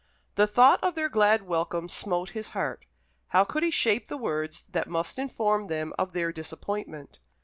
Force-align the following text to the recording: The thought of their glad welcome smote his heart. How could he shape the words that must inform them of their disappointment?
The 0.33 0.47
thought 0.47 0.83
of 0.83 0.95
their 0.95 1.09
glad 1.09 1.43
welcome 1.43 1.87
smote 1.87 2.29
his 2.31 2.49
heart. 2.57 2.87
How 3.27 3.43
could 3.43 3.61
he 3.61 3.69
shape 3.69 4.07
the 4.07 4.17
words 4.17 4.63
that 4.71 4.89
must 4.89 5.19
inform 5.19 5.67
them 5.67 5.93
of 5.99 6.13
their 6.13 6.31
disappointment? 6.31 7.19